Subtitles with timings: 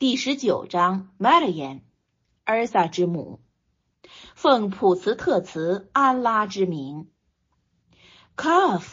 [0.00, 1.82] 第十九章 m a r y a n
[2.46, 3.38] 尔萨之母，
[4.34, 7.10] 奉普茨特茨安拉之名。
[8.34, 8.86] Kaf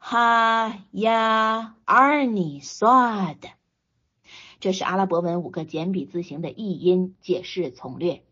[0.00, 3.36] ha ya arni sad，
[4.58, 8.24] 这是阿拉伯文五个简笔字形的译音，解释从略。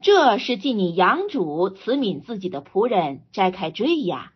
[0.00, 4.32] 这是继你养主慈悯自己的仆人摘开坠呀。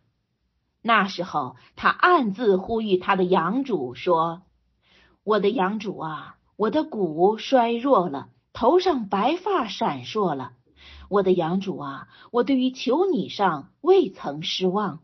[0.82, 4.42] 那时候，他暗自呼吁他的养主说
[5.22, 10.54] ：“我的养主啊。”我的骨衰弱了，头上白发闪烁了。
[11.08, 14.98] 我的养主啊，我对于求你上未曾失望，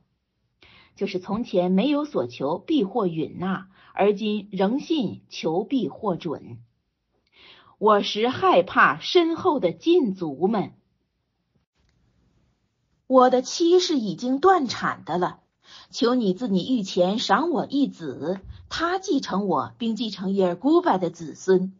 [0.96, 6.58] 就是从前没有所求必获允纳，而今仍信求必获准。
[7.78, 10.74] 我实害怕身后的禁足们。
[13.06, 15.38] 我的妻是已经断产的了，
[15.90, 18.40] 求你自你御前赏我一子。
[18.68, 21.74] 他继承我，并继承耶尔古拜的子孙。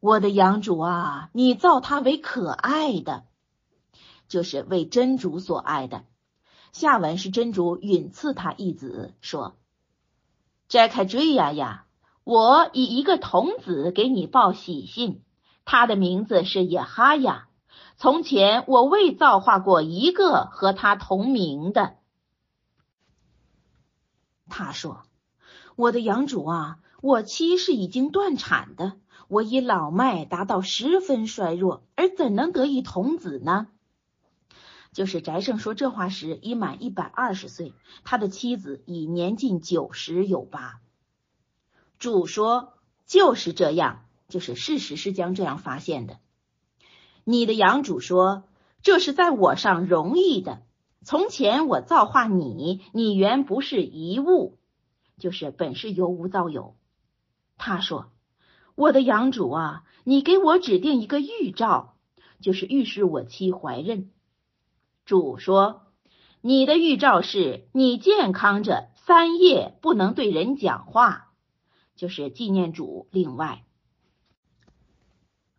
[0.00, 3.24] 我的养主啊，你造他为可爱的，
[4.28, 6.04] 就是为真主所爱的。
[6.72, 9.56] 下文是真主允赐他一子，说
[10.68, 11.86] ：“摘开追呀呀，
[12.24, 15.22] 我以一个童子给你报喜信，
[15.64, 17.48] 他的名字是耶哈亚。
[17.96, 21.94] 从前我未造化过一个和他同名的。”
[24.48, 25.02] 他说。
[25.76, 28.94] 我的养主啊，我妻是已经断产的，
[29.28, 33.68] 我以老迈达到十分衰弱，而怎能得一童子呢？
[34.92, 40.80] 就是翟胜说这话时已满一百二十岁，他的妻子已年近九十有八。
[41.98, 42.72] 主说
[43.04, 46.18] 就是这样，就是事实是将这样发现的。
[47.24, 48.44] 你的养主说
[48.80, 50.62] 这是在我上容易的，
[51.06, 54.58] 从前我造化你，你原不是一物。
[55.20, 56.76] 就是本是由无造有。
[57.56, 58.10] 他说
[58.74, 61.94] ：“我的养主啊，你给我指定一个预兆，
[62.40, 64.10] 就是预示我妻怀孕。”
[65.06, 65.86] 主说
[66.42, 71.32] ：“你的预兆是你健康着三夜不能对人讲话，
[71.94, 73.06] 就是纪念主。
[73.12, 73.64] 另外，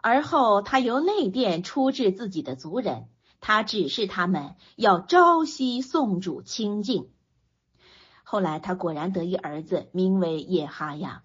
[0.01, 3.07] 而后他由内殿出至自己的族人，
[3.39, 7.09] 他指示他们要朝夕诵主清净。”
[8.23, 11.23] 后来，他果然得一儿子，名为叶哈亚。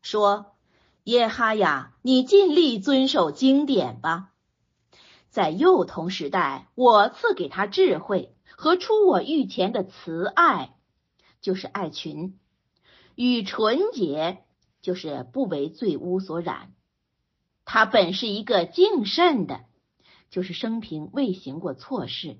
[0.00, 0.56] 说
[1.04, 4.32] ：“叶哈亚，你尽力遵守经典吧。
[5.28, 10.74] 在幼童时代，我赐给他智慧和出我御前的慈爱，
[11.42, 12.38] 就是爱群
[13.14, 14.44] 与纯洁，
[14.80, 16.72] 就是不为罪污所染。
[17.66, 19.65] 他本是一个敬慎的，
[20.30, 22.38] 就是生平未行过错事，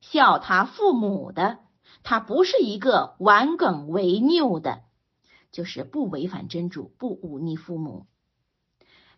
[0.00, 1.58] 孝他父母的。”
[2.02, 4.82] 他不是一个顽梗违拗的，
[5.52, 8.06] 就是不违反真主，不忤逆父母。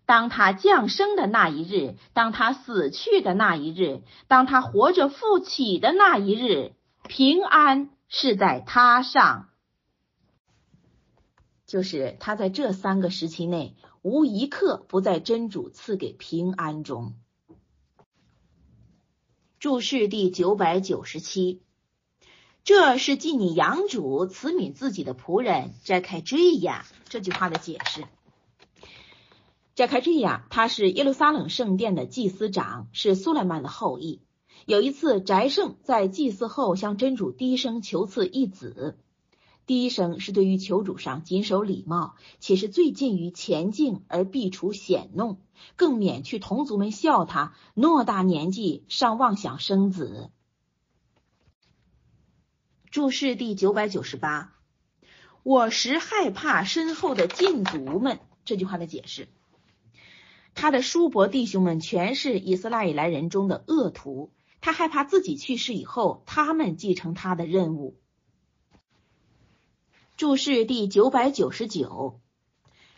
[0.04, 6.74] 当他降生的那一日，当他死去的那一日，当他活着复起的那一日，
[7.08, 9.48] 平安是在他上。
[11.66, 17.14] 就是他在这三个时期内，无一刻不在真主赐给平安中。
[19.58, 21.62] 注释第九百九十七。
[22.62, 28.04] 这是继你养主慈悯自己的仆人摘开追亚这句话的解释。
[29.74, 34.20] 摘开追亚，他是耶路撒冷圣殿的祭司长，是苏莱曼的后裔。
[34.66, 38.98] 有一次，翟胜在祭祀后向真主低声求赐一子。
[39.66, 45.40] 第一声是对于求主上谨守礼貌，且是最近于前进而避除险弄，
[45.74, 50.30] 更免去同族们笑他偌大年纪尚妄想生子。
[52.92, 54.54] 注释第九百九十八，
[55.42, 58.20] 我实害怕身后的禁族们。
[58.44, 59.26] 这句话的解释，
[60.54, 67.98] 他的叔伯弟兄们全是以斯拉以来人中的恶徒，他害怕自己去世以后，他们继承他的任务。
[70.16, 72.20] 注释第九百九十九，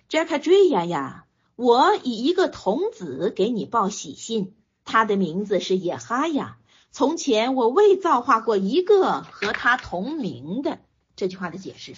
[0.09, 1.27] 扎卡追呀呀，
[1.57, 4.55] 我以一个童子给你报喜信，
[4.85, 6.59] 他的名字是野哈呀。
[6.93, 10.79] 从前我未造化过一个和他同名的。
[11.17, 11.95] 这句话的解释：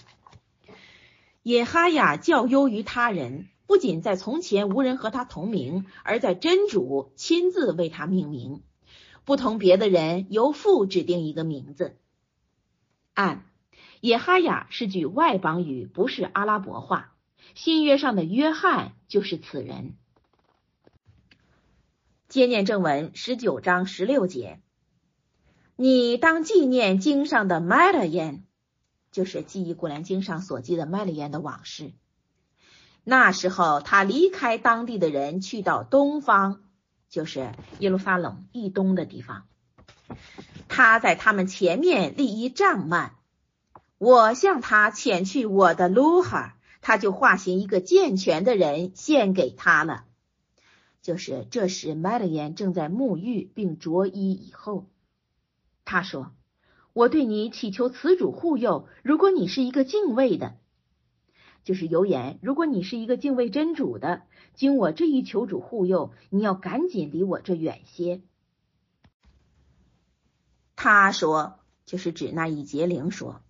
[1.43, 8.63] 野哈呀较优于他人，不仅在从前无人和他同名，而在真主亲自为他命名，
[9.27, 11.99] 不同别的人由父指定一个名字。
[13.13, 13.45] 按
[14.01, 17.13] 野哈雅是句外邦语，不是阿拉伯话。
[17.55, 19.97] 新约上的约翰就是此人。
[22.29, 24.61] 接念正文十九章十六节。
[25.77, 28.45] 你当纪念经上的麦勒烟，
[29.11, 31.93] 就是记忆古兰经上所记的麦勒烟的往事。
[33.05, 36.63] 那时候，他离开当地的人，去到东方，
[37.09, 39.47] 就是耶路撒冷以东的地方。
[40.69, 43.11] 他在他们前面立一帐幔。
[44.01, 50.07] 我向他遣去我的卢哈，他就化形一个健全的人献给他了。
[51.03, 54.87] 就是这时，麦勒言正在沐浴并着衣以后，
[55.85, 56.33] 他说
[56.95, 58.89] ：“我对你祈求此主护佑。
[59.03, 60.57] 如果你是一个敬畏的，
[61.63, 64.23] 就是有言，如果你是一个敬畏真主的，
[64.55, 68.23] 经我这一求主护佑，你要赶紧离我这远些。”
[70.75, 73.43] 他说：“就是指那一节灵说。”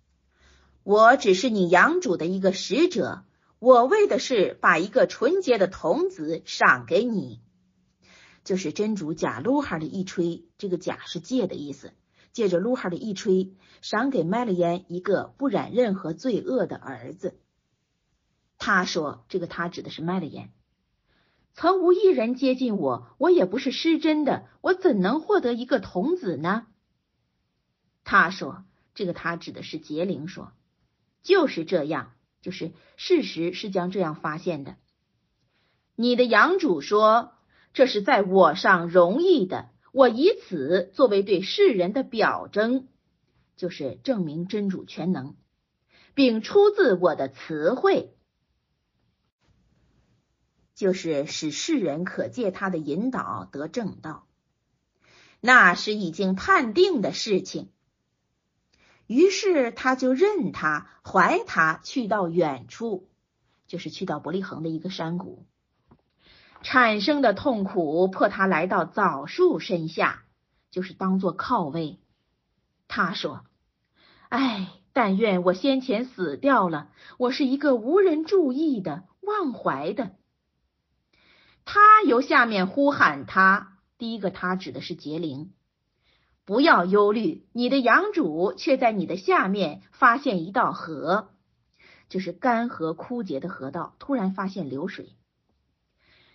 [0.83, 3.23] 我只是你养主的一个使者，
[3.59, 7.39] 我为的是把一个纯洁的童子赏给你，
[8.43, 11.93] 就是真主假卢哈的一吹，这个假是借的意思，
[12.31, 17.39] 借着卢哈的一吹，赏给麦勒言一个不染任何罪恶的儿子。
[18.57, 20.51] 他说，这个他指的是麦勒言，
[21.53, 26.65] 曾无一人接近我，我也不是失真的，我怎能获得一个童子呢？
[28.03, 28.63] 他说，
[28.95, 30.51] 这个他指的是杰灵说。
[31.23, 34.75] 就是这样，就是事实是将这样发现的。
[35.95, 37.33] 你的养主说
[37.73, 42.87] ：“这是在我上容易的，我以此作为对世人的表征，
[43.55, 45.35] 就是证明真主全能，
[46.15, 48.15] 并出自我的词汇，
[50.73, 54.27] 就是使世人可借他的引导得正道。
[55.39, 57.69] 那是已经判定的事情。”
[59.11, 63.09] 于是他就任他怀他去到远处，
[63.67, 65.45] 就是去到伯利恒的一个山谷，
[66.61, 70.23] 产生的痛苦迫他来到枣树身下，
[70.69, 71.99] 就是当做靠位。
[72.87, 73.43] 他说
[74.29, 80.15] ：“哎，但愿我先前死掉了，我是一个无人注意的忘怀的。”
[81.65, 85.51] 他由下面呼喊他，第一个他指的是杰灵。
[86.51, 91.29] 不要忧虑，你的养主却在你的下面发现一道河，
[92.09, 95.15] 就是干涸枯竭的河道，突然发现流水。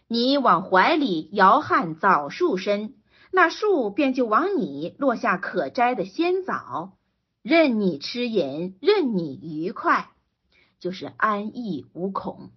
[0.09, 2.95] 你往怀里摇撼枣树身，
[3.31, 6.97] 那树便就往你落下可摘的鲜枣，
[7.43, 10.09] 任你吃饮，任你愉快，
[10.81, 12.53] 就是安逸无恐。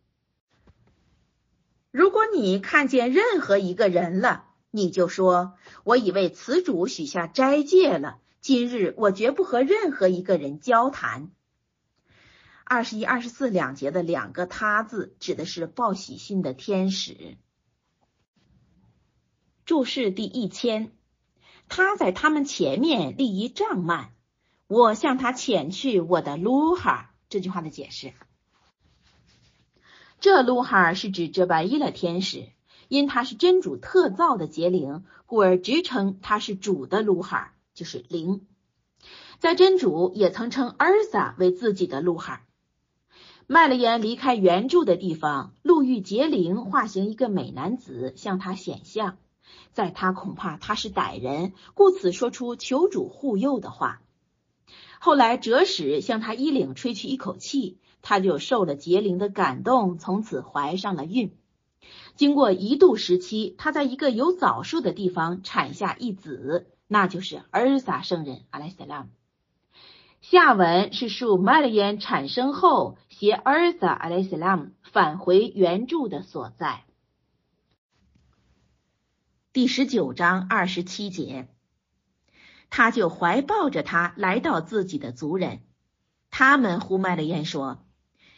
[1.92, 8.20] 如果你看见任何一个人了，你就说，我已为此主许下斋戒了。
[8.42, 11.32] 今日我绝不和任何一个人交谈。
[12.64, 17.38] 二十一、二十四两节的两个他字，指的是报喜信的天使。
[19.66, 20.92] 注释第一千，
[21.68, 24.10] 他在他们前面立一帐幔，
[24.68, 27.14] 我向他遣去我的卢哈。
[27.28, 28.14] 这句话的解释，
[30.20, 32.50] 这卢哈是指这白衣的天使。
[32.90, 38.46] 因他是真主特造的杰灵，故而直称他是主的卢哈，就是灵。
[39.38, 42.42] 在真主也曾称尔萨为自己的卢哈。
[43.48, 49.18] 麦勒言离开原住的地方，路遇杰灵化形一个美男子向他显像，
[49.72, 54.02] 在他恐怕他是歹人，故此说出求主护佑的话。
[55.00, 61.36] 后来折使向他衣领吹去一口气，他就受了杰灵的感动，从此怀上了孕。
[62.16, 69.10] 经过一度时期，他在一个有枣树的地方产下一子，那就是尔撒圣人阿莱塞拉姆。
[70.22, 76.84] 下文是述麦勒烟产生后，携尔撒阿莱塞拉姆返回原著的所在。
[79.54, 81.48] 第十九章二十七节，
[82.70, 85.62] 他就怀抱着他来到自己的族人，
[86.30, 87.80] 他们呼麦勒烟说：“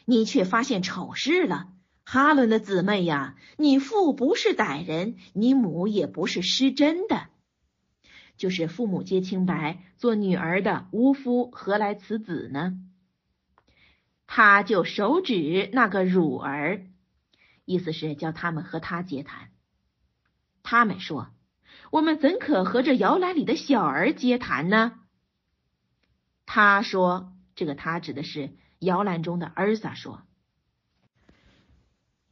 [0.06, 1.70] 你却发现丑事了。”
[2.14, 7.30] 哈伦的姊妹呀，你父不是歹人，你母也不是失真的，
[8.36, 12.74] 就是父母皆清白，做女儿的无夫何来此子呢？
[14.28, 16.86] 他就手指那个乳儿，
[17.64, 19.48] 意思是叫他们和他接谈。
[20.64, 21.30] 他们说
[21.92, 25.00] ：“我们怎可和这摇篮里的小儿接谈呢？”
[26.46, 30.24] 他说：“这个他指的是摇篮中的儿萨说。”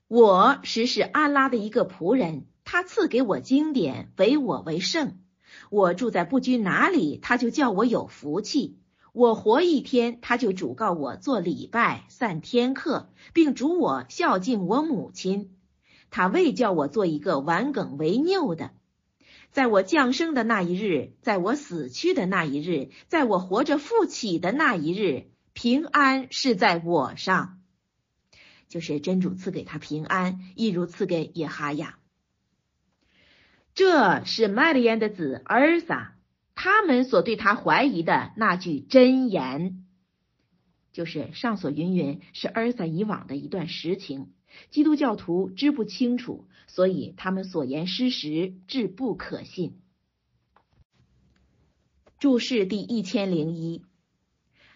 [0.09, 5.19] 我实是安拉的一个仆人，他赐给我经典，唯我为圣。
[5.69, 8.79] 我住在不拘哪里，他就叫我有福气。
[9.13, 15.51] 我活一天，他就主告我做礼拜、散天课，并主我孝敬我母亲。
[16.09, 18.71] 他未叫我做一个顽梗为拗的。
[19.51, 27.58] 在我降生的那一日，在我死去的那一日，在我活着复起的那一日，平安是在我上。
[28.69, 31.99] 就是真主赐给他平安，亦如赐给耶哈亚。
[33.73, 36.15] 这是麦利安的子儿撒，
[36.55, 39.85] 他们所对他怀疑的那句真言，
[40.91, 44.31] 就是上所云云是儿撒以往的一段实情，
[44.69, 49.79] 基督教徒知不清楚，所以他们所言失实，至不可信。
[52.19, 53.85] 注释第一千零一，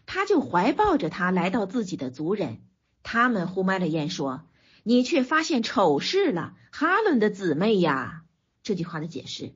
[0.05, 2.61] 他就怀抱着他来到自己的族人，
[3.03, 4.41] 他们呼麦勒燕说
[4.81, 8.23] ：“你却发现丑事了，哈伦的姊妹呀！”
[8.63, 9.51] 这句话的解释，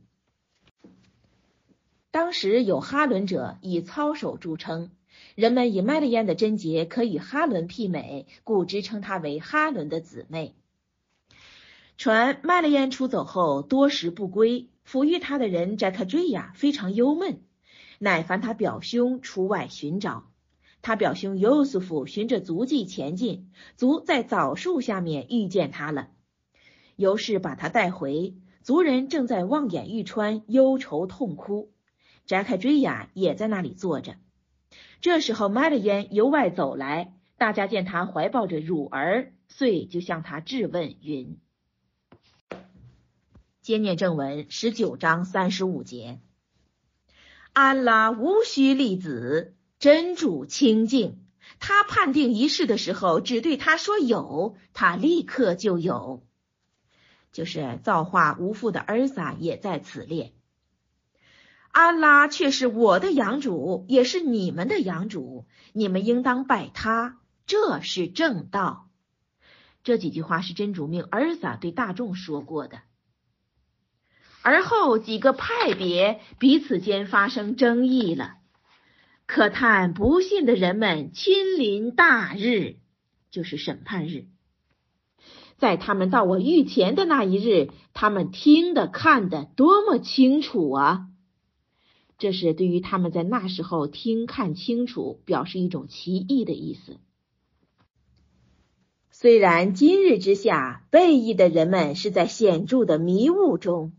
[2.12, 4.92] 当时有哈伦者以操守著称，
[5.34, 10.56] 人们以麦勒燕的贞洁可与哈伦媲美，故之称她为哈伦的姊妹。
[11.98, 17.42] 传麦勒燕出走后多时不归，抚育他的人扎克追亚非常忧闷。
[18.00, 20.30] 乃烦他表兄出外寻找，
[20.82, 26.10] 他表兄尤素夫循着足迹前进，足在枣树下面遇见他了，
[26.96, 28.36] 尤氏把他带回。
[28.62, 31.72] 族人正在望眼欲穿，忧愁痛哭。
[32.26, 34.16] 扎开追雅也在那里坐着。
[35.00, 41.38] 这时候，麦勒烟由外走来，大家见他怀抱着乳儿，遂就向他质问云
[43.62, 46.20] ：“接念正文十九章三十五节。”
[47.54, 51.24] 安拉无需立子，真主清净。
[51.60, 56.24] 他判定一事的时候，只对他说有，他立刻就有。
[57.32, 60.34] 就是造化无父的儿子也在此列。
[61.70, 68.90] 安拉却是我的养主，也是你们的养主，你们应当拜他，这是正道。
[69.84, 72.82] 这几句话是真主命儿子对大众说过的。
[74.42, 78.37] 而后几个派别彼此间发生争议了，
[79.28, 82.78] 可叹不信的人们亲临大日，
[83.30, 84.26] 就是审判日，
[85.58, 91.08] 在他们到我御前的那一日，他们听的看的多么清楚啊！
[92.18, 96.98] 这是对于他们在那时候听看清楚，表示一种奇异的意思。
[99.12, 103.92] 虽然今日之下，背义的人们是在显著的迷雾中。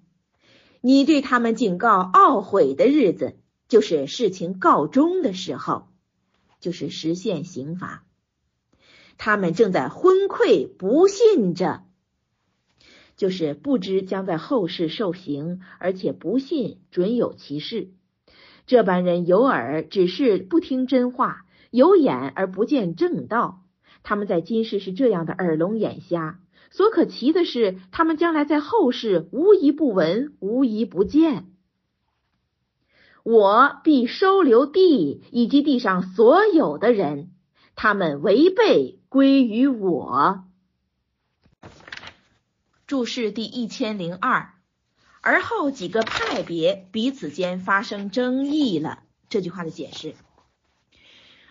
[0.81, 3.37] 你对他们警告懊悔的日子，
[3.69, 5.89] 就是事情告终的时候，
[6.59, 8.05] 就是实现刑罚。
[9.19, 11.85] 他们正在昏聩不信着，
[13.17, 17.91] 就是不知将在后世受刑，而且不信准有其事。
[18.67, 23.65] 这般人有耳，只是不听真话；有眼而不见正道。
[24.03, 26.41] 他们在今世是这样的耳聋眼瞎。
[26.71, 31.58] 所可奇的是，他们将来在后世无一不闻，无一不见。
[33.29, 37.33] 我必收留地以及地上所有的人，
[37.77, 40.45] 他们违背归于我。
[42.87, 44.55] 注释第一千零二。
[45.21, 49.01] 而后几个派别彼此间发生争议了。
[49.29, 50.15] 这句话的解释：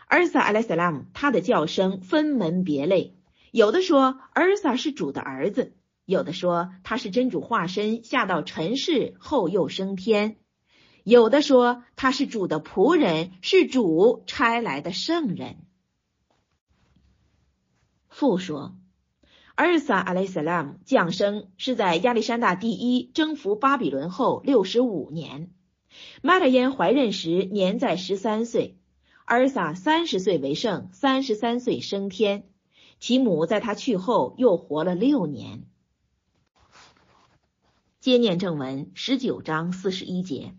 [0.08, 3.16] 尔撒阿莱斯拉姆，他的叫声分门别类。
[3.52, 5.74] 有的说儿撒是主的儿子，
[6.06, 10.38] 有的说他是真主化身下到尘世后又升天，
[11.10, 15.56] 有的说他是主的仆人，是主差来的圣人。
[18.10, 18.76] 父说，
[19.56, 25.50] 儿撒阿莱斯拉姆降生是在亚历山大第一征服巴比伦后六十五年，
[26.22, 28.78] 玛特耶怀孕时年在十三岁，
[29.24, 32.50] 儿撒三十岁为圣，三十三岁升天。
[33.00, 35.64] 其母在他去后又活了六年。
[38.02, 40.54] 接念正文十九章四十一节，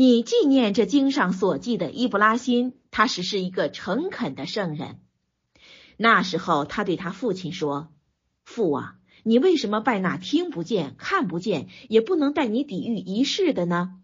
[0.00, 5.00] 你纪念这经上所记的伊布拉辛，他实是一个诚恳的圣人。
[5.96, 7.92] 那时候，他对他父亲说
[8.46, 13.98] ：“父啊，你为什么拜那听不见、看不见，也不能带你抵御一世的呢？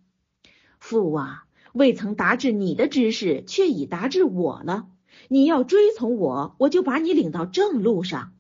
[0.81, 4.89] 父啊，未曾达至你的知识，却已达至我了。”
[5.29, 8.33] 你要追从我，我就把你领到正路上。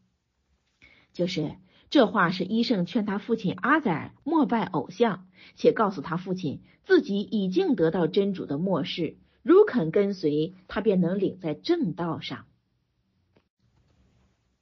[1.12, 1.54] 就是
[1.94, 12.46] 这话是医生劝他父亲阿宰莫拜偶像，且告诉他父亲自己已经得到真主的漠视，如肯跟随他，便能领在正道上。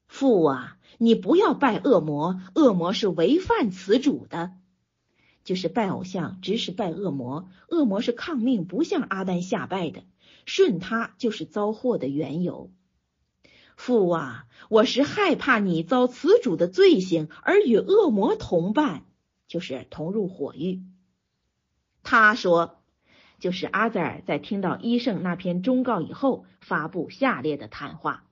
[0.08, 4.52] 父啊，你不要拜恶魔，恶魔是违犯此主的。
[5.42, 10.02] 就是拜偶像，只是拜恶魔，恶魔是抗命，不向阿丹下拜的。
[10.44, 12.70] 顺他就是遭祸的缘由。
[13.84, 19.02] 父啊，我是害怕你遭此主的罪行而与恶魔同伴，
[19.48, 20.84] 就是同入火狱。
[22.04, 22.80] 他说，
[23.40, 28.22] 就是阿扎尔在听到医圣那篇忠告以后，发布下列的谈话：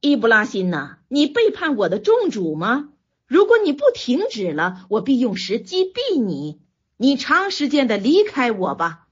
[0.00, 2.88] 伊布拉辛呐，你背叛我的众主吗？
[3.24, 6.60] 如果你不停止了，我必用石击毙你。
[6.96, 9.06] 你长时间的离开我吧。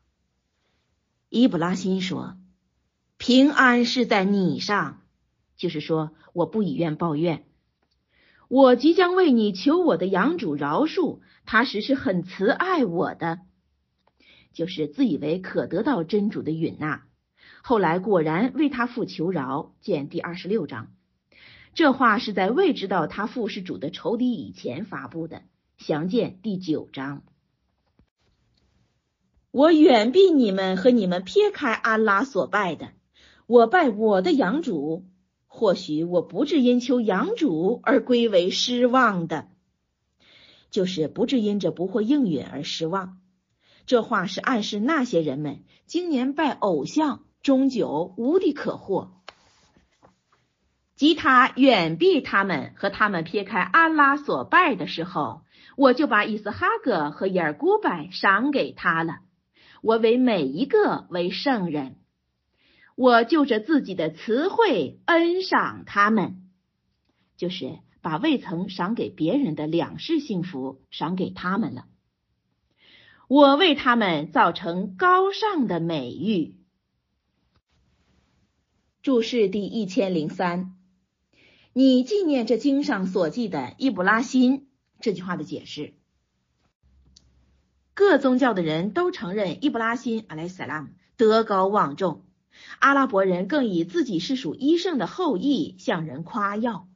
[1.28, 2.37] 伊布拉辛说
[3.25, 5.00] ：“平安是在你上，
[5.57, 7.45] 就是说我不以怨报怨。
[8.49, 13.38] 我即将为你求我的养主饶恕，他实是很慈爱我的，
[14.52, 17.05] 就是自以为可得到真主的允纳。”
[17.62, 20.88] 后来果然为他父求饶，见第二十六章。
[21.75, 25.45] 这话是在未知道他父是主的仇敌以前发布的，
[25.79, 27.23] 详见第九章。
[29.52, 32.95] 我远避你们和你们撇开安拉所拜的，
[33.46, 35.04] 我拜我的养主。
[35.46, 39.49] 或许我不至因求养主而归为失望的，
[40.70, 43.18] 就是不至因着不获应允而失望。
[43.87, 47.25] 这话是暗示那些人们今年拜偶像。
[47.42, 49.11] 终究无的可获，
[50.94, 55.42] 即他远避他们和他们撇开安拉所拜的时候，
[55.76, 59.18] 我就把伊斯哈格和耶尔古拜赏给他了。
[59.82, 61.96] 我为每一个为圣人，
[62.94, 66.50] 我就着自己的词汇恩赏他们，
[67.37, 71.87] 就是把未曾赏给别人的两世幸福赏给他们了。
[73.28, 76.58] 我为他们造成高尚的美誉。
[79.02, 80.76] 注释第一千零三，
[81.72, 84.68] 你纪念这经上所记的伊布拉辛
[85.00, 85.94] 这句话的解释。
[87.94, 92.25] 各宗教的人都承认伊布拉辛阿莱萨拉姆德高望重，
[92.78, 96.88] 阿拉伯人更以自己是属伊圣的后裔向人夸耀，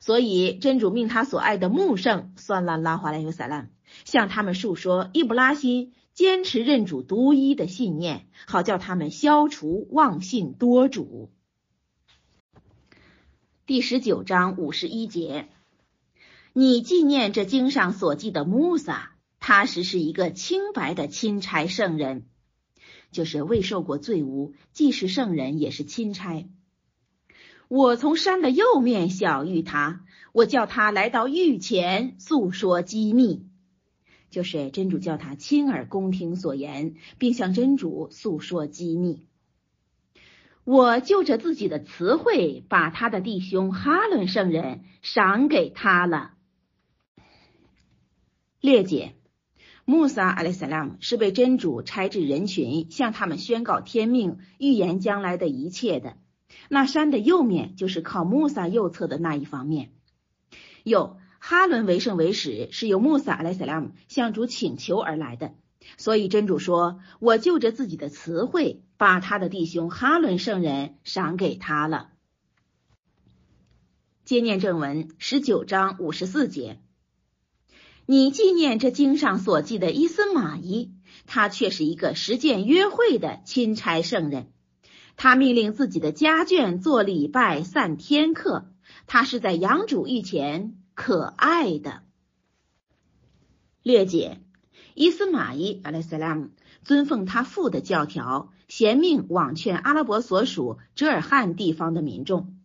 [0.00, 3.68] 所以真主命他所爱的穆圣算拉拉华莱尤萨拉姆
[4.04, 5.92] 向他们述说伊布拉辛。
[6.14, 11.30] 坚持认主独一的信念，好叫他们消除妄信多主。
[13.66, 15.48] 第十九章五十一节，
[16.52, 22.26] 你纪念这经上所记的穆萨，他实是一个清白的钦差圣人，
[23.10, 26.48] 就是未受过罪污，既是圣人，也是钦差。
[27.68, 33.46] 我从山的右面晓谕他，我叫他来到御前诉说机密。
[34.30, 39.26] 就是真主叫他亲耳恭听所言，并向真主诉说机密。
[40.64, 46.34] 我就着自己的词汇，把他的弟兄哈伦圣人赏给他了。
[48.60, 49.14] 列解：
[49.90, 56.18] 穆萨阿里萨拉姆是被真主差至人群，向他们宣告天命、预言将来的一切的。
[56.68, 59.92] 那山的右面就是靠穆萨右侧的那一方面。
[60.84, 61.16] 有。
[61.40, 65.54] 哈伦为圣为使，是由穆萨阿莱萨拉姆向主请求而来的，
[65.96, 72.10] 所以真主说：“我就着自己的词汇，把他的弟兄哈伦圣人赏给他了。”
[74.26, 76.80] 接念正文十九章五十四节，
[78.10, 80.94] 你纪念这经上所记的伊斯玛仪，
[81.26, 84.50] 他却是一个实践约会的钦差圣人，
[85.18, 88.72] 他命令自己的家眷做礼拜散天课，
[89.06, 90.78] 他是在养主御前。
[90.94, 92.02] 可爱的
[93.82, 94.40] 略解，
[94.94, 96.48] 伊斯玛仪阿拉斯拉姆
[96.84, 102.57] 尊奉他父的教条，贤命往劝阿拉伯所属哲尔汉地方的民众。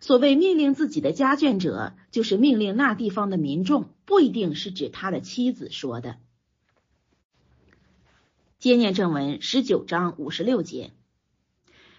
[0.00, 6.16] 所谓命令自己的家眷者，就是命令那地方的民众，不一定是指他的妻子说的。
[8.58, 10.92] 接念正文十九章五十六节，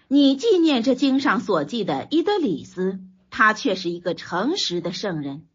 [0.08, 5.46] 你纪念这经上所记的伊德里斯，他却是一个诚实的圣人。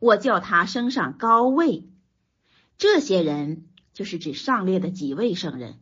[0.00, 1.84] 我叫他升上高位，
[2.76, 5.78] 这些人就是指上列的几位圣人，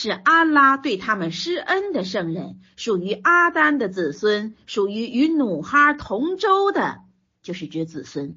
[0.00, 7.00] 是安拉对他们施恩的圣人，属于阿丹的子孙，属于与努哈同舟的，
[7.42, 8.36] 就是指子孙，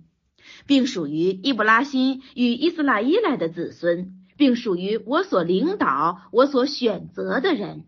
[0.65, 7.85] 并属于伊布拉辛与伊斯拉伊来的子孙，并属于我所领导、我所选择的人。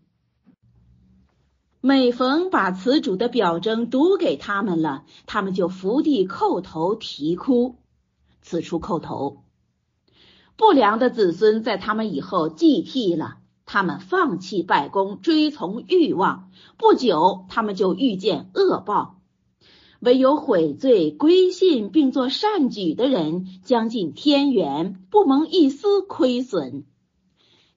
[1.80, 7.74] 每逢把词主的表征读给他们了，他们就伏地叩头啼哭。
[8.40, 9.42] 此处叩头，
[10.56, 19.20] 不良的子孙在他们以后继替了，他们放弃拜功，追从欲望，不久他们就遇见恶报。
[20.00, 26.84] 唯有悔罪归信并做善举的人，将进天元，不蒙一丝亏损。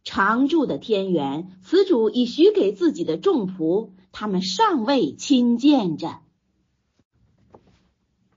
[0.04, 3.92] 常住的天元，此主已许给自己的众仆。
[4.12, 6.20] 他们尚未亲见着，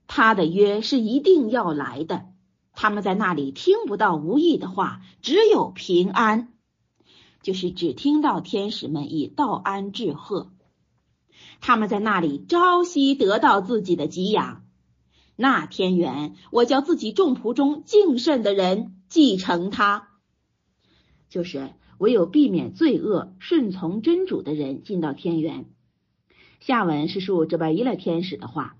[0.05, 2.25] 他的约是一定要来的。
[2.73, 6.53] 他们在那里听不到无意的话，只有平安，
[7.41, 10.51] 就是只听到天使们以道安致贺。
[11.59, 14.63] 他们在那里朝夕得到自己的给养。
[15.35, 20.09] 那天元，我叫自己众仆中敬慎的人继承他，
[21.29, 25.65] 就是唯有避免罪恶、顺从真主的人进到天元。
[26.59, 28.75] 下文是述这巴伊勒天使的话：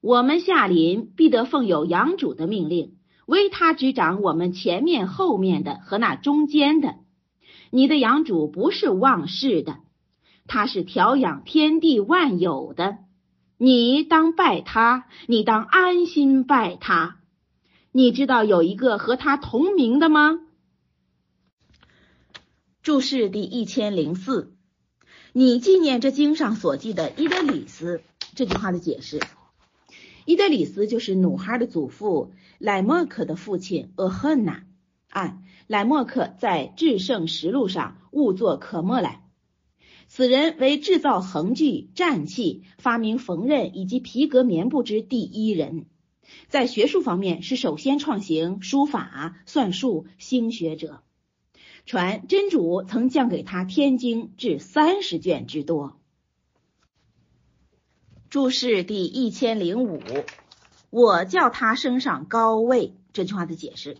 [0.00, 2.96] 我们下临必得奉有养主的命令，
[3.26, 6.96] 为他执掌我们前面、后面的和那中间的。
[7.70, 9.78] 你的养主不是忘世的，
[10.46, 12.98] 他是调养天地万有的。
[13.58, 17.16] 你当拜他，你当安心拜他。
[17.90, 20.40] 你知道有一个和他同名的吗？
[22.82, 24.54] 注释第一千零四。
[25.32, 28.02] 你纪念这经上所记的伊德里斯
[28.34, 29.20] 这句话的解释。
[30.24, 34.64] 伊德里斯就是努哈的祖父莱莫克的父亲厄赫纳。
[35.08, 39.22] 按莱莫克在至圣实录上误作可莫莱。
[40.08, 45.86] 此人为制造横具、战器、发明缝纫以及皮革棉布之第一人，
[46.48, 51.02] 在学术方面是首先创行书法、算术、星学者。
[51.84, 55.98] 传真主曾降给他天经至三十卷之多。
[58.28, 60.00] 注释第一千零五，
[60.90, 62.94] 我叫他升上高位。
[63.12, 63.96] 这句话的解释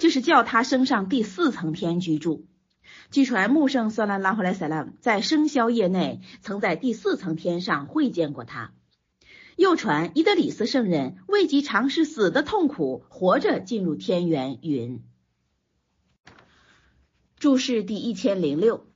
[0.00, 2.46] 就是叫他升上第四层天居住。
[3.12, 8.72] 据传，穆圣算拉拉胡莱萨拉在生肖夜内曾在第四层天上会见过他。
[9.56, 15.02] 又传，伊德里斯圣人未及尝试死的痛苦，活着进入天元云。
[17.36, 18.86] 注释第一千零六，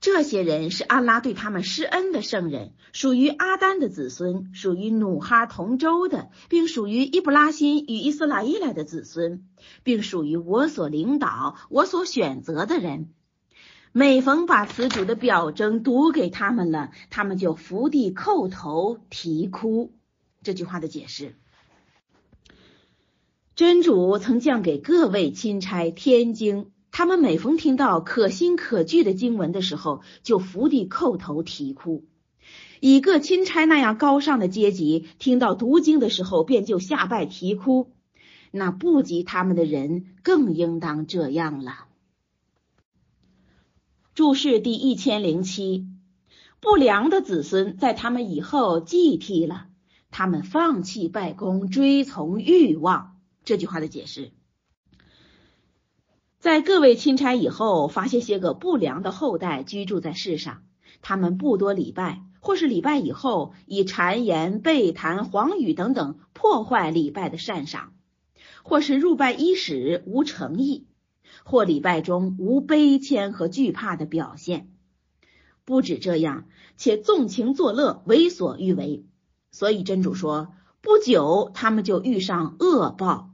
[0.00, 9.44] 这些人是安拉对他们施恩的圣人，属于阿丹的子孙，属于努哈同舟的，并属于伊布拉辛与伊斯拉伊来的子孙。
[9.82, 13.12] 并属于我所领导、我所选择的人。
[13.92, 19.92] 每逢把此主的表征读给他们了，他们就伏地叩头啼哭。
[20.42, 21.34] 这句话的解释：
[23.54, 32.06] 真主曾降给各位钦差天经，他们每逢听到可心可惧的经文的时候，就伏地叩头啼哭。
[32.80, 37.92] 一个钦差那样高尚的阶级，听到读经的时候，便就下拜啼哭。
[38.50, 41.84] 那不及他们的人更应当这样了。
[44.14, 45.86] 注释第一千零七，
[46.60, 49.66] 不良的子孙在他们以后继替了，
[50.10, 53.18] 他们放弃拜功，追从欲望。
[53.44, 54.30] 这句话的解释，
[56.46, 60.62] 在各位钦差以后，发现些个不良的后代居住在世上，
[61.02, 67.94] 他们不多礼拜，或是礼拜以后以谗言、背谈、谎语等等破坏礼拜的善赏。
[68.62, 70.86] 或是入拜伊始无诚意，
[71.42, 74.70] 或礼拜中无悲谦和惧怕的表现。
[75.64, 76.44] 不止这样，
[76.76, 79.04] 且纵情作乐，为所欲为。
[79.50, 83.30] 所以真主说，不久他们就遇上恶报。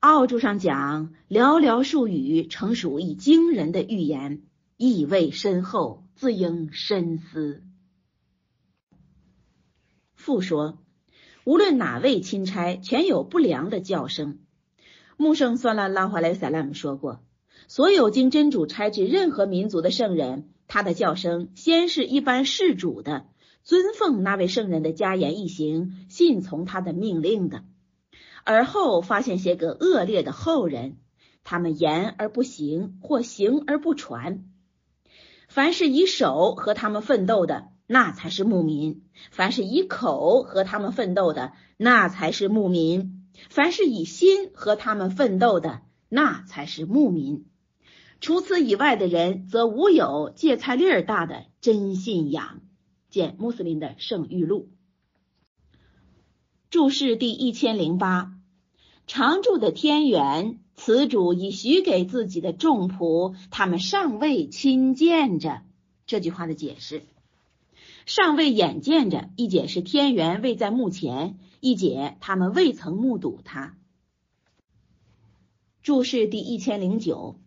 [0.00, 4.42] 奥注上讲，寥寥数语，成属一惊人的预言，
[4.76, 7.64] 意味深厚，自应深思。
[10.14, 10.78] 复说。
[11.44, 14.38] 无论哪位钦差，全有不良的叫声。
[15.16, 17.24] 穆圣算拉拉华莱萨拉姆说过，
[17.66, 23.26] 所有经真主差至任何民族的圣人，他的叫声先是一般事主的，
[23.64, 27.64] 尊奉那位圣人的家言一行，信从他的命令的；
[28.48, 30.96] 而后发现些个恶劣的后人，
[31.44, 34.44] 他们言而不行，或行而不传。
[35.48, 37.68] 凡是以手和他们奋斗的。
[37.90, 39.02] 那才是牧民。
[39.30, 45.80] 凡是以口和他们奋斗的，那才是牧民；凡是以心和他们奋斗的，
[46.10, 47.46] 那才是牧民。
[48.20, 52.60] 除此以外的人，则无有芥菜粒儿大的真信仰。
[53.08, 54.68] 见穆斯林的圣谕录
[56.68, 58.37] 注释第一千零八。
[59.08, 65.62] 常住的天元，此主已许给自己的众仆，他们尚未亲见着。
[66.06, 67.02] 这句话的解释。
[68.04, 73.76] 尚未眼见着，一解是天元未在目前，一解他们未曾目睹他。
[75.82, 77.38] 注释第一千零九，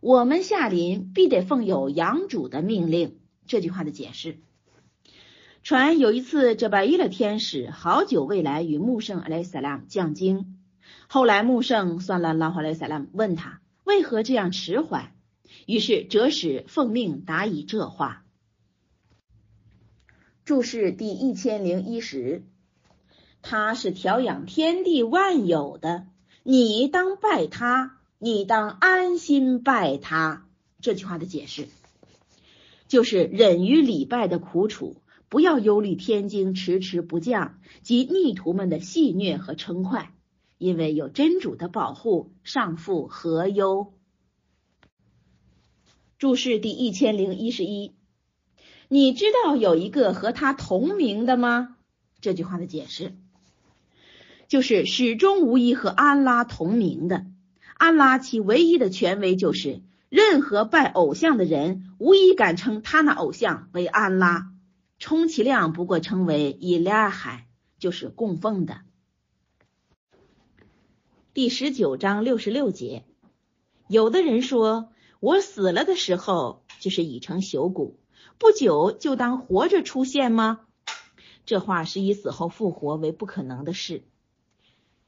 [0.00, 3.18] 我们下临必得奉有养主的命令。
[3.46, 4.38] 这句话的解释，
[5.62, 10.58] 传有一次，这白衣的天使好久未来与穆圣阿莱萨拉姆讲经，
[11.08, 15.14] 后来穆圣算了拉华莱萨拉姆问他为何这样迟缓，
[15.66, 18.24] 于是折使奉命答以这话。
[20.44, 22.42] 注释第一千零一十，
[23.42, 26.06] 他是调养天地万有的，
[26.42, 30.46] 你当拜他，你当安心拜他。
[30.80, 31.68] 这句话的解释，
[32.88, 34.96] 就是忍于礼拜的苦楚，
[35.28, 40.12] 不要忧虑天经迟迟不降及逆徒们的戏谑和称快，
[40.62, 43.92] 因为有真主的保护，上父何忧？
[46.18, 47.96] 注释第一千零一十一，
[48.86, 51.76] 你知道有一个和他同名的吗？
[52.20, 53.16] 这句话的解释
[54.46, 57.26] 就是始终无一和安拉同名的。
[57.76, 64.52] 安拉其唯一的权威就是，任何拜偶像的人，无一敢称他那偶像为安拉，
[65.00, 67.48] 充其量不过称为伊拉海，
[67.80, 68.82] 就是供奉的。
[71.34, 73.04] 第十九章六十六节，
[73.88, 77.96] 有的人说，我死了的时候就是已成朽骨，
[78.36, 80.60] 不久就当活着出现吗？
[81.46, 84.02] 这话是以死后复活为不可能的事。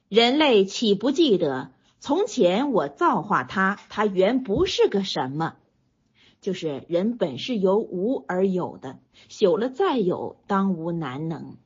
[0.09, 1.73] 人类岂不记得？
[2.01, 5.57] 从前我造化他，他原不是个什么，
[6.41, 11.59] 就是人本是由无而有的，朽了再有，当无难能。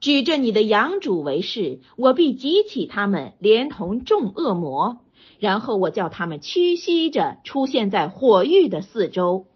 [0.00, 5.00] 举着你的养主为誓，我必集起他们，连同众恶魔，
[5.38, 9.46] 然后我叫他们屈膝着出现在火域的四周，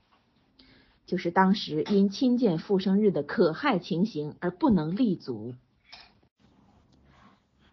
[1.06, 5.54] 就是当时因亲见复生日的可害情形而不能立足。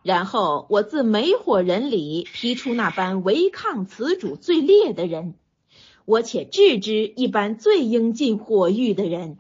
[0.03, 5.33] 然后我自美火人里提出那般违抗此主最烈的人，
[6.05, 9.37] 我且治之一般最应进火狱的人，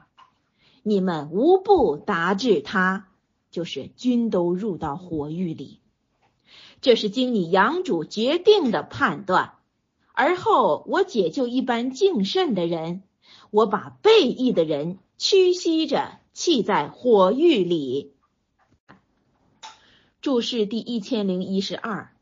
[0.81, 3.07] 你们无不达至他，
[3.51, 5.79] 就是均都入到火狱里。
[6.81, 9.53] 这是经你养主决定的判断。
[10.13, 13.03] 而后我解救一般敬慎的人，
[13.51, 18.13] 我把背义的人屈膝着弃在火狱里。
[20.21, 22.13] 注释第一千零一十二，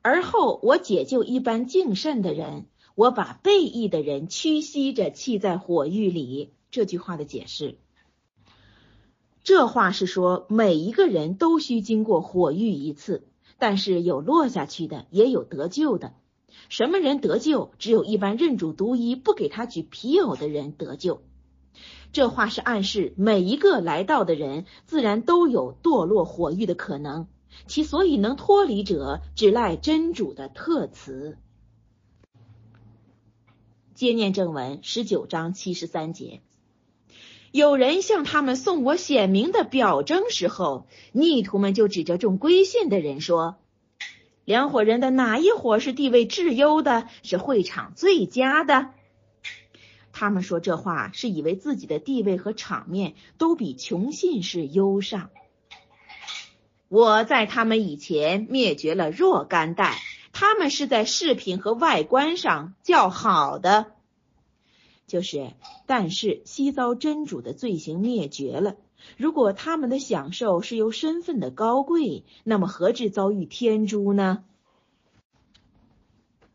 [0.00, 6.54] 而后我解救一般敬慎的人，我把背义的人屈膝着弃在火狱里。
[6.70, 7.76] 这句话的解释，
[9.46, 13.28] 这话是说每一个人都需经过火狱一次，
[13.58, 16.14] 但是有落下去的，也有得救的。
[16.68, 17.70] 什么人得救？
[17.78, 21.22] 只有一般认主独一、不给他举皮偶的人得救。
[22.10, 27.28] 这话是暗示每一个来到的人，自然都有堕落火狱的可能。
[27.68, 31.38] 其所以能脱离者，只赖真主的特慈。
[33.94, 36.40] 接念正文十九章七十三节。
[37.52, 43.56] 有人向他们送我显明的表征时候，逆徒们就指着众归信的人说
[44.44, 48.90] ：“两伙人的哪一伙是地位至优的，是会场最佳的？”
[50.12, 55.30] 他们说这话是以为自己的地位和场面都比穷信士优上。
[56.88, 59.98] 我在他们以前灭绝了若干代，
[60.32, 63.92] 他们是在饰品和外观上较好的，
[65.06, 65.52] 就是，
[65.86, 68.76] 但是悉遭真主的罪行灭绝了。
[69.16, 74.44] 如果他们的享受是由身份的高贵，那么何至遭遇天诛呢？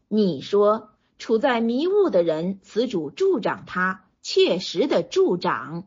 [0.07, 0.89] 你说。
[1.17, 5.83] 处在迷雾的人，此主助长他，切实的助长，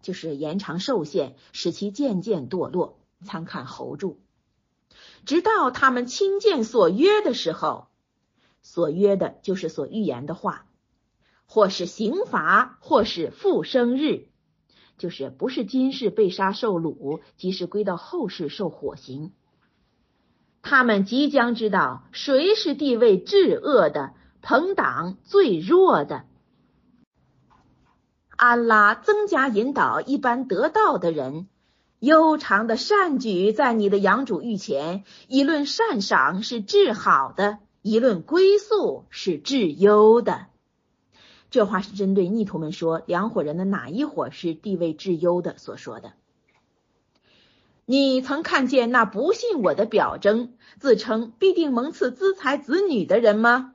[0.00, 2.98] 就是延长寿限，使其渐渐堕落。
[3.26, 4.18] 参看侯注，
[5.26, 7.88] 直到他们亲见所约的时候，
[8.62, 10.64] 所约的就是所预言的话，
[11.48, 14.28] 或是刑罚，或是复生日，
[14.98, 19.32] 就是不是今世被杀受辱，即是归到后世受火刑。
[20.62, 24.14] 他们即将知道谁是地位至恶的。
[24.40, 26.24] 朋党最弱的，
[28.28, 31.48] 安拉增加引导一般得道的人，
[31.98, 40.47] 悠长的善举在你的养主御前，一论善赏是至好的，一论归宿是至优的。
[41.50, 46.12] 这话是针对逆徒们说两伙人的哪一伙是地位至优的所说的。
[47.86, 53.74] 你曾看见那不信我的表征，自称必定蒙赐资财子女的人吗？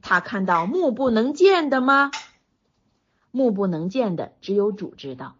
[0.00, 2.12] 他看到目不能见的吗？
[3.32, 5.36] 目不能见的只有主知道，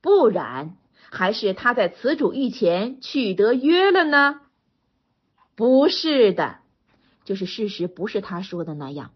[0.00, 0.78] 不然
[1.10, 4.40] 还是他在此主御前取得约了呢？
[5.54, 6.60] 不是的，
[7.24, 9.10] 就是事实不是他说的那样。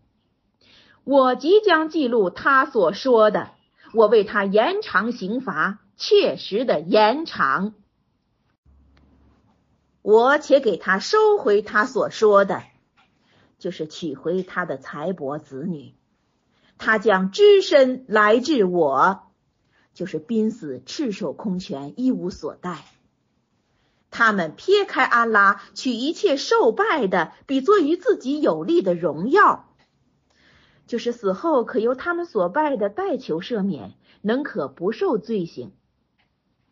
[1.09, 3.49] 我即将记录他所说的，
[3.95, 7.73] 我为他延长刑罚，切实的延长。
[10.03, 12.63] 我且给他收回他所说的。
[13.59, 15.95] 就是取回他的财帛子女，
[16.77, 19.23] 他将只身来至我，
[19.95, 22.85] 就是濒死赤手空拳一无所带。
[24.11, 29.65] 他们撇开安拉，取一切受败的，比作于自己有利的荣耀。
[30.89, 35.71] 就是死后可由他们所拜的代求赦免，能可不受罪行？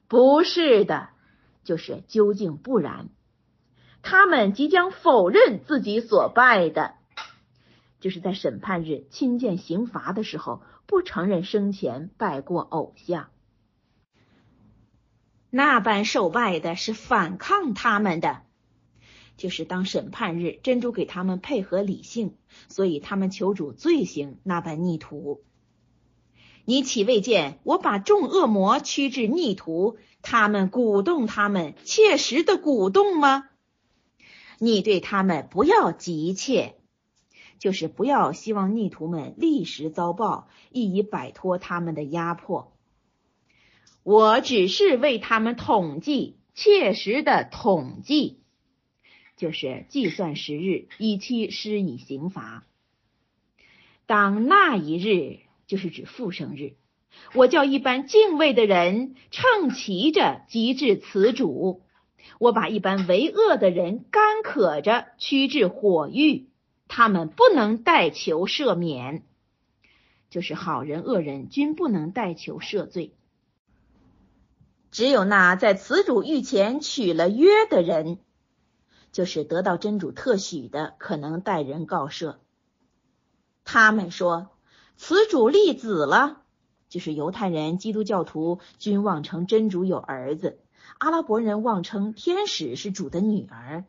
[0.08, 1.10] 不是的，
[1.62, 3.10] 就是究竟不然。
[4.02, 6.94] 他们即将否认自己所拜的，
[8.00, 13.28] 就是在审判日亲见刑罚的时候，不承认生前拜过偶像。
[15.50, 18.42] 那般受拜的是反抗他们的，
[19.36, 22.36] 就是当审判日，真主给他们配合理性，
[22.68, 25.42] 所以他们求主罪行那般逆徒。
[26.64, 29.98] 你岂未见我把众恶魔驱至逆徒？
[30.22, 33.44] 他们鼓动他们，切实的鼓动吗？
[34.58, 36.74] 你对他们不要急切，
[37.60, 42.72] 就是不要希望逆徒们立时遭报，以以摆脱他们的压迫。
[44.02, 48.40] 我只是为他们统计，切实的统计，
[49.36, 52.64] 就是计算时日，以期施以刑罚。
[54.06, 56.74] 当那一日，就是指复生日，
[57.34, 61.82] 我叫一般敬畏的人乘骑着极至此主。
[62.38, 66.48] 我把一般为恶的人干渴着驱至火狱，
[66.88, 69.22] 他们不能代求赦免，
[70.28, 73.12] 就是好人恶人均不能代求赦罪，
[74.90, 78.18] 只有那在此主狱前取了约的人，
[79.16, 82.34] 就是得到真主特许的，可能代人告赦。
[83.64, 84.50] 他们说
[84.98, 86.42] 此主立子了，
[86.90, 90.58] 就是犹太人、基督教徒均妄称真主有儿子。
[90.98, 93.84] 阿拉伯人妄称天使是主的女儿，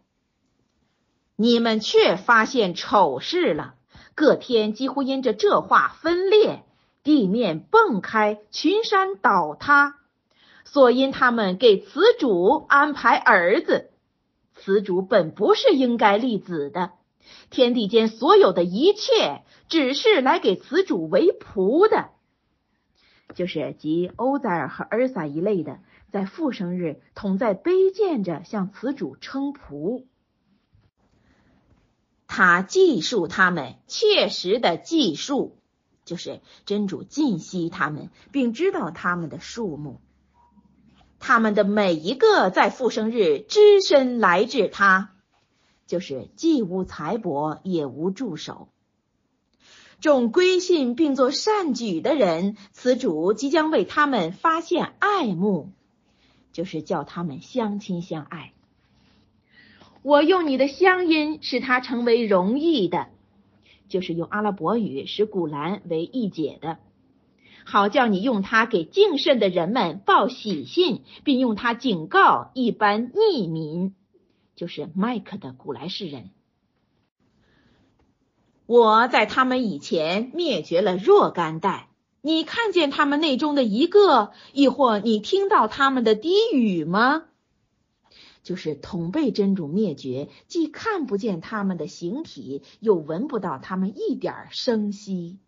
[1.36, 3.76] 你们却发现丑事了。
[4.16, 6.63] 各天几乎因着这话分裂，
[7.04, 9.98] 地面崩开，群山倒塌。
[10.63, 13.92] 所因他们给此主安排儿子，
[14.58, 16.91] 此主本不是应该立子的。
[17.50, 22.10] 天地间所有的一切，只是来给此主为仆的，
[23.36, 25.80] 就是即欧塞尔和尔萨一类的。
[26.10, 30.06] 在复生日，同在卑贱着向此主称仆。
[32.28, 35.58] 他记述他们切实的记述，
[36.06, 40.00] 就是真主尽惜他们，并知道他们的数目。
[41.19, 45.12] 他们的每一个在复生日只身来至他，
[45.86, 48.69] 就是既无财帛，也无助手。
[49.99, 55.71] 众归信并做善举的人，此主即将为他们发现爱慕。
[56.53, 58.51] 就是叫他们相亲相爱。
[60.01, 63.10] 我用你的乡音使他成为容易的，
[63.89, 66.80] 就是用阿拉伯语使古兰为易解的，
[67.69, 73.93] 好叫你用它给敬慎的人们报喜信，并用它警告一般逆民，
[74.56, 76.30] 就是麦克的古来世人。
[78.67, 81.89] 我在他们以前灭绝了若干代。
[82.21, 87.23] 你看见他们内中的一个，亦或你听到他们的低语吗？
[88.43, 95.39] 就是同被真主灭绝，既看不见他们的形体，又闻不到他们一点声息。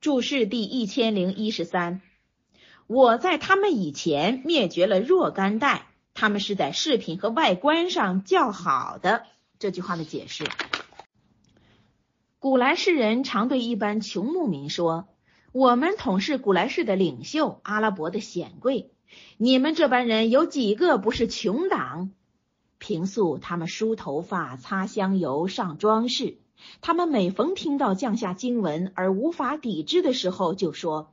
[0.00, 2.00] 注释第一千零一十三，
[2.86, 9.26] 我在他们以前灭绝了若干代，他们是在饰品和外观上较好的。
[9.58, 10.44] 这句话的解释。
[12.38, 15.06] 古来世人常对一般穷牧民说
[15.52, 18.92] ：“我们统是古来世的领袖，阿拉伯的显贵。
[19.36, 22.10] 你们这般人有几个不是穷党？”
[22.78, 26.38] 平素他们梳头发、擦香油、上装饰。
[26.80, 31.12] 他们每逢听到降下经文而无法抵制的时候，就说：“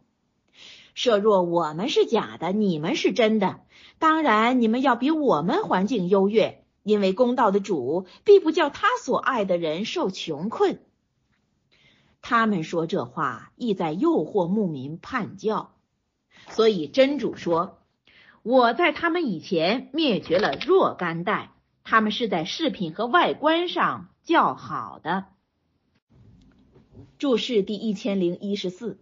[0.94, 3.62] 设若我们是假的，你们是真的，
[4.00, 10.80] 当然你们要比我们环境优越，因为公道的主必不叫他所爱的人受穷困。”
[12.22, 15.74] 他们说这话，意在诱惑牧民叛教。
[16.50, 17.80] 所以真主说
[18.44, 21.52] ：“我在他们以前灭绝了若干代，
[21.84, 25.26] 他们是在饰品和外观上较好的。”
[27.18, 29.00] 注释第一千零一十四，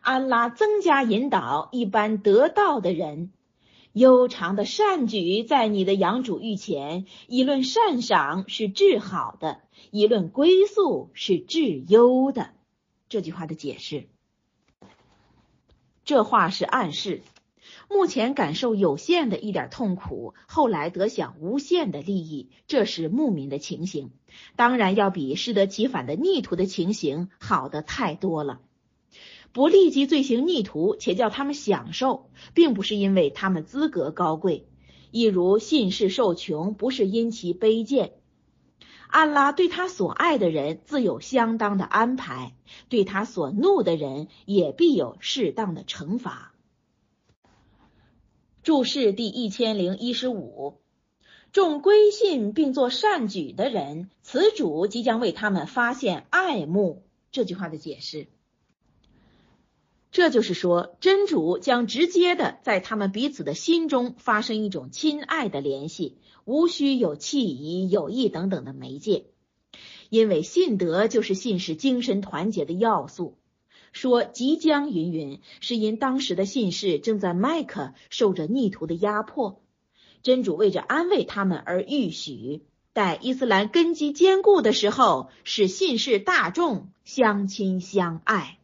[0.00, 3.30] 安拉增加引导一般得道的人，
[3.92, 9.60] 悠长的善举在你的养主御前，议论善赏是至好的。
[9.90, 12.50] 议论归宿是至优的，
[13.08, 14.08] 这句话的解释。
[16.04, 17.22] 这话是暗示，
[17.88, 24.10] 目前感受有限的一点痛苦，后来得享无限的利益，这是牧民的情形。
[24.56, 28.60] 当然要比适得其反的逆徒的情形好的太多了。
[29.52, 34.66] 不立即罪行逆徒，且叫他们享受，并不是因为他们资格高贵，
[35.12, 38.14] 一如信士受穷，不是因其卑贱。
[39.06, 42.56] 安拉对他所爱的人自有相当的安排，
[42.88, 46.53] 对他所怒的人也必有适当的惩罚。
[48.64, 50.80] 注释第一千零一十五：
[51.52, 57.02] 众归信并做善举的人，此主即将为他们发现爱慕。
[57.30, 58.26] 这句话的解释。
[60.10, 69.26] 这就是说，真主将直接的在他们彼此的心中发生一种亲爱的联系，无需有气仪、友谊等等的媒介，
[70.08, 73.36] 因为信德就是信使精神团结的要素。
[73.94, 79.62] 说即将云云，是因当时的信士正在麦克受着逆徒的压迫，
[80.22, 88.58] 真主为着安慰他们而预许，待伊斯兰根基坚固的时候，使信士大众相亲相爱。